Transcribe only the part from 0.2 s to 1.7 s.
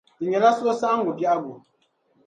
nyɛla suhusaɣingu biɛhigu.